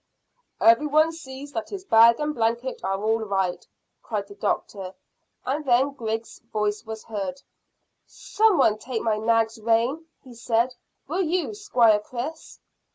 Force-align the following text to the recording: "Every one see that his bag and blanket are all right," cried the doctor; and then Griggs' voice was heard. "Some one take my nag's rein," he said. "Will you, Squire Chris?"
"Every 0.59 0.87
one 0.87 1.11
see 1.11 1.45
that 1.51 1.69
his 1.69 1.85
bag 1.85 2.19
and 2.19 2.33
blanket 2.33 2.83
are 2.83 3.03
all 3.03 3.19
right," 3.19 3.63
cried 4.01 4.25
the 4.27 4.33
doctor; 4.33 4.95
and 5.45 5.63
then 5.63 5.91
Griggs' 5.93 6.39
voice 6.51 6.83
was 6.83 7.03
heard. 7.03 7.43
"Some 8.07 8.57
one 8.57 8.79
take 8.79 9.03
my 9.03 9.17
nag's 9.19 9.61
rein," 9.61 10.07
he 10.23 10.33
said. 10.33 10.73
"Will 11.07 11.21
you, 11.21 11.53
Squire 11.53 11.99
Chris?" 11.99 12.59